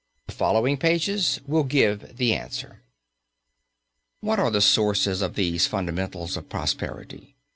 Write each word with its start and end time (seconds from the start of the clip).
The 0.25 0.31
following 0.33 0.77
pages 0.77 1.39
will 1.45 1.61
give 1.63 2.17
the 2.17 2.33
answer. 2.33 2.81
What 4.19 4.39
are 4.39 4.49
the 4.49 4.59
sources 4.59 5.21
of 5.21 5.35
these 5.35 5.67
fundamentals 5.67 6.35
of 6.35 6.49
prosperity? 6.49 7.35